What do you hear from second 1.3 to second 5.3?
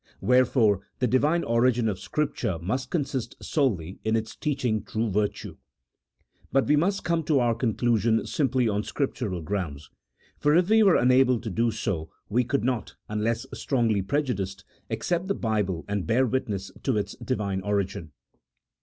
origin of Scripture must consist solely in its teaching true